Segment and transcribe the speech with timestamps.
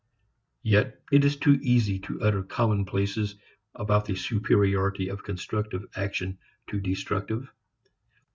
[0.63, 3.35] Yet it is too easy to utter commonplaces
[3.75, 6.39] about the superiority of constructive action
[6.71, 7.47] to destructive.